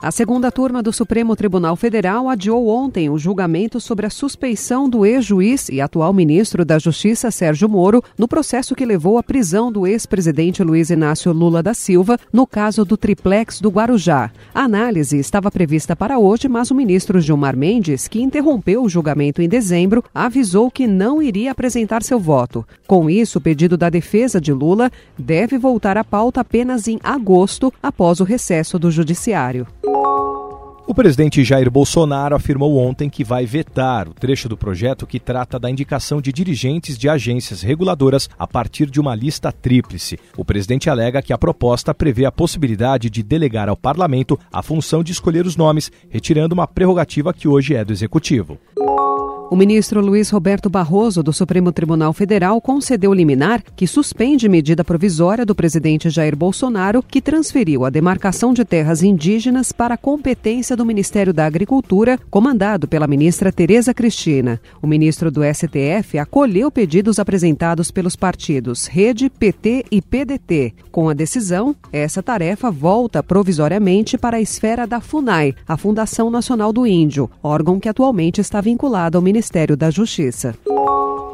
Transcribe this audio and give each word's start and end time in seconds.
A 0.00 0.12
segunda 0.12 0.52
turma 0.52 0.80
do 0.80 0.92
Supremo 0.92 1.34
Tribunal 1.34 1.74
Federal 1.74 2.28
adiou 2.28 2.68
ontem 2.68 3.10
o 3.10 3.18
julgamento 3.18 3.80
sobre 3.80 4.06
a 4.06 4.10
suspeição 4.10 4.88
do 4.88 5.04
ex-juiz 5.04 5.68
e 5.68 5.80
atual 5.80 6.12
ministro 6.12 6.64
da 6.64 6.78
Justiça, 6.78 7.32
Sérgio 7.32 7.68
Moro, 7.68 8.00
no 8.16 8.28
processo 8.28 8.76
que 8.76 8.86
levou 8.86 9.18
à 9.18 9.24
prisão 9.24 9.72
do 9.72 9.88
ex-presidente 9.88 10.62
Luiz 10.62 10.90
Inácio 10.90 11.32
Lula 11.32 11.64
da 11.64 11.74
Silva 11.74 12.16
no 12.32 12.46
caso 12.46 12.84
do 12.84 12.96
triplex 12.96 13.60
do 13.60 13.70
Guarujá. 13.70 14.30
A 14.54 14.62
análise 14.62 15.18
estava 15.18 15.50
prevista 15.50 15.96
para 15.96 16.16
hoje, 16.16 16.46
mas 16.46 16.70
o 16.70 16.76
ministro 16.76 17.20
Gilmar 17.20 17.56
Mendes, 17.56 18.06
que 18.06 18.22
interrompeu 18.22 18.84
o 18.84 18.88
julgamento 18.88 19.42
em 19.42 19.48
dezembro, 19.48 20.04
avisou 20.14 20.70
que 20.70 20.86
não 20.86 21.20
iria 21.20 21.50
apresentar 21.50 22.04
seu 22.04 22.20
voto. 22.20 22.64
Com 22.86 23.10
isso, 23.10 23.38
o 23.38 23.42
pedido 23.42 23.76
da 23.76 23.90
defesa 23.90 24.40
de 24.40 24.52
Lula 24.52 24.92
deve 25.18 25.58
voltar 25.58 25.98
à 25.98 26.04
pauta 26.04 26.40
apenas 26.40 26.86
em 26.86 27.00
agosto, 27.02 27.74
após 27.82 28.20
o 28.20 28.24
recesso 28.24 28.78
do 28.78 28.92
Judiciário. 28.92 29.66
O 30.88 30.94
presidente 30.94 31.44
Jair 31.44 31.70
Bolsonaro 31.70 32.34
afirmou 32.34 32.78
ontem 32.78 33.10
que 33.10 33.22
vai 33.22 33.44
vetar 33.44 34.08
o 34.08 34.14
trecho 34.14 34.48
do 34.48 34.56
projeto 34.56 35.06
que 35.06 35.20
trata 35.20 35.58
da 35.58 35.68
indicação 35.68 36.18
de 36.18 36.32
dirigentes 36.32 36.96
de 36.96 37.10
agências 37.10 37.60
reguladoras 37.60 38.26
a 38.38 38.46
partir 38.46 38.88
de 38.88 38.98
uma 38.98 39.14
lista 39.14 39.52
tríplice. 39.52 40.18
O 40.34 40.46
presidente 40.46 40.88
alega 40.88 41.20
que 41.20 41.30
a 41.30 41.36
proposta 41.36 41.92
prevê 41.92 42.24
a 42.24 42.32
possibilidade 42.32 43.10
de 43.10 43.22
delegar 43.22 43.68
ao 43.68 43.76
parlamento 43.76 44.40
a 44.50 44.62
função 44.62 45.04
de 45.04 45.12
escolher 45.12 45.44
os 45.44 45.56
nomes, 45.56 45.92
retirando 46.08 46.54
uma 46.54 46.66
prerrogativa 46.66 47.34
que 47.34 47.46
hoje 47.46 47.74
é 47.74 47.84
do 47.84 47.92
executivo. 47.92 48.58
O 49.50 49.56
ministro 49.56 50.02
Luiz 50.02 50.28
Roberto 50.28 50.68
Barroso, 50.68 51.22
do 51.22 51.32
Supremo 51.32 51.72
Tribunal 51.72 52.12
Federal, 52.12 52.60
concedeu 52.60 53.14
liminar 53.14 53.62
que 53.74 53.86
suspende 53.86 54.46
medida 54.46 54.84
provisória 54.84 55.46
do 55.46 55.54
presidente 55.54 56.10
Jair 56.10 56.36
Bolsonaro, 56.36 57.02
que 57.02 57.22
transferiu 57.22 57.86
a 57.86 57.90
demarcação 57.90 58.52
de 58.52 58.62
terras 58.62 59.02
indígenas 59.02 59.72
para 59.72 59.94
a 59.94 59.96
competência 59.96 60.76
do 60.76 60.84
Ministério 60.84 61.32
da 61.32 61.46
Agricultura, 61.46 62.20
comandado 62.28 62.86
pela 62.86 63.06
ministra 63.06 63.50
Tereza 63.50 63.94
Cristina. 63.94 64.60
O 64.82 64.86
ministro 64.86 65.30
do 65.30 65.40
STF 65.42 66.18
acolheu 66.18 66.70
pedidos 66.70 67.18
apresentados 67.18 67.90
pelos 67.90 68.14
partidos 68.14 68.86
Rede, 68.86 69.30
PT 69.30 69.86
e 69.90 70.02
PDT. 70.02 70.74
Com 70.92 71.08
a 71.08 71.14
decisão, 71.14 71.74
essa 71.90 72.22
tarefa 72.22 72.70
volta 72.70 73.22
provisoriamente 73.22 74.18
para 74.18 74.36
a 74.36 74.42
esfera 74.42 74.86
da 74.86 75.00
FUNAI, 75.00 75.54
a 75.66 75.78
Fundação 75.78 76.30
Nacional 76.30 76.70
do 76.70 76.86
Índio, 76.86 77.30
órgão 77.42 77.80
que 77.80 77.88
atualmente 77.88 78.42
está 78.42 78.60
vinculado 78.60 79.16
ao 79.16 79.22
Ministério 79.22 79.37
Ministério 79.38 79.76
da 79.76 79.88
Justiça. 79.88 80.52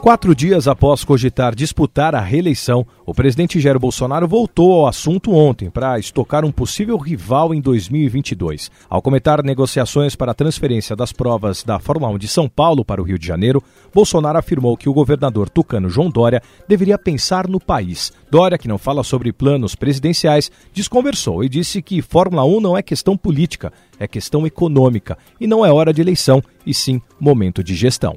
Quatro 0.00 0.34
dias 0.34 0.66
após 0.66 1.04
cogitar 1.04 1.54
disputar 1.54 2.14
a 2.14 2.20
reeleição, 2.20 2.86
o 3.04 3.12
presidente 3.12 3.60
Jair 3.60 3.78
Bolsonaro 3.78 4.26
voltou 4.26 4.72
ao 4.72 4.86
assunto 4.86 5.30
ontem 5.30 5.68
para 5.68 5.98
estocar 5.98 6.42
um 6.42 6.50
possível 6.50 6.96
rival 6.96 7.52
em 7.52 7.60
2022. 7.60 8.70
Ao 8.88 9.02
comentar 9.02 9.44
negociações 9.44 10.16
para 10.16 10.32
a 10.32 10.34
transferência 10.34 10.96
das 10.96 11.12
provas 11.12 11.62
da 11.62 11.78
Fórmula 11.78 12.14
1 12.14 12.18
de 12.18 12.28
São 12.28 12.48
Paulo 12.48 12.82
para 12.82 13.02
o 13.02 13.04
Rio 13.04 13.18
de 13.18 13.26
Janeiro, 13.26 13.62
Bolsonaro 13.92 14.38
afirmou 14.38 14.74
que 14.74 14.88
o 14.88 14.94
governador 14.94 15.50
tucano 15.50 15.90
João 15.90 16.08
Dória 16.08 16.42
deveria 16.66 16.96
pensar 16.96 17.46
no 17.46 17.60
país. 17.60 18.10
Dória, 18.30 18.56
que 18.56 18.68
não 18.68 18.78
fala 18.78 19.04
sobre 19.04 19.34
planos 19.34 19.74
presidenciais, 19.74 20.50
desconversou 20.72 21.44
e 21.44 21.48
disse 21.48 21.82
que 21.82 22.00
Fórmula 22.00 22.42
1 22.46 22.58
não 22.58 22.76
é 22.76 22.82
questão 22.82 23.18
política, 23.18 23.70
é 23.98 24.08
questão 24.08 24.46
econômica 24.46 25.18
e 25.38 25.46
não 25.46 25.64
é 25.64 25.70
hora 25.70 25.92
de 25.92 26.00
eleição, 26.00 26.42
e 26.64 26.72
sim 26.72 27.02
momento 27.20 27.62
de 27.62 27.74
gestão. 27.74 28.16